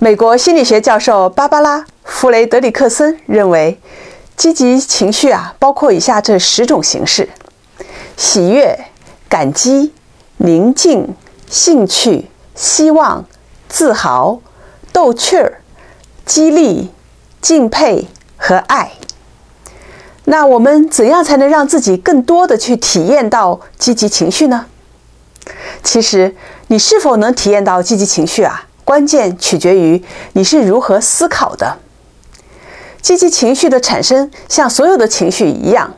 [0.00, 3.80] 美国心理学教授芭芭拉·弗雷德里克森认为，
[4.36, 7.28] 积极情绪啊，包括以下这十种形式：
[8.16, 8.78] 喜悦、
[9.28, 9.92] 感激、
[10.36, 11.16] 宁静、
[11.50, 13.24] 兴趣、希望、
[13.68, 14.40] 自豪、
[14.92, 15.62] 逗趣儿、
[16.24, 16.92] 激励、
[17.40, 18.06] 敬佩
[18.36, 18.92] 和爱。
[20.26, 24.66] 那我们怎样才能让自己更多的去体验到积极情绪呢？
[25.82, 26.36] 其实，
[26.68, 28.67] 你是否能体验到积极情绪啊？
[28.88, 30.02] 关键取决于
[30.32, 31.76] 你是如何思考的。
[33.02, 35.92] 积极情绪的产生，像所有的情绪一样，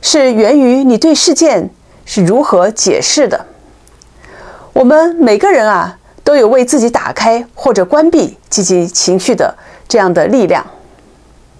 [0.00, 1.68] 是源于你对事件
[2.04, 3.46] 是如何解释的。
[4.72, 9.52] 我们每个人啊，都有为自己打开或者关闭积极情绪的
[9.88, 10.64] 这样的力量。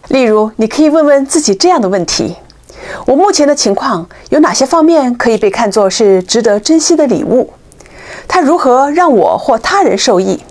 [0.07, 2.37] 例如，你可以问问自己这样的问题：
[3.07, 7.53] 我目前的情况有哪些方面可以被看作是值得珍惜的礼物？
[8.27, 10.43] 它如何让我或他人受益？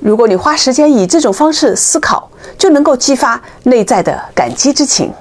[0.00, 5.12] 如果你花时间以这种方式思考，就能够激发内在的感激之情。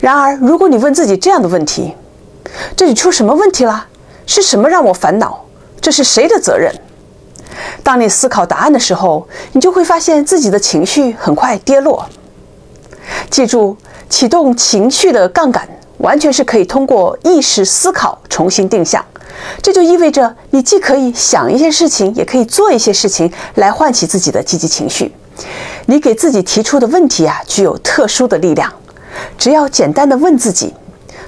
[0.00, 1.94] 然而，如果你问自己这样的问题
[2.76, 3.86] ：“这里出什么问题了？
[4.26, 5.44] 是什么让我烦恼？
[5.80, 6.72] 这是谁的责任？”
[7.82, 12.06] 当你思考答案的时候，你就会发现自己的情绪很快跌落。
[13.28, 13.76] 记住，
[14.08, 15.68] 启动情绪的杠杆
[16.00, 19.04] 完全是可以通过意识思考重新定向。
[19.62, 25.14] 这就意味着，你既可以想一些事情，也可以做一些事情来唤起自己的积极情绪。
[25.86, 28.70] 你给自己提出的问题啊，具有特殊的力量。
[29.38, 30.74] 只要简单的问自己：“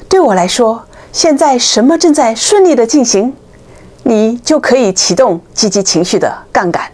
[0.08, 3.32] 对我来说，现在什么正在顺利的进行？”
[4.04, 6.90] 你就可以启动积极情绪的杠杆。